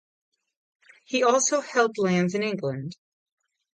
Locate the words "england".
2.41-2.97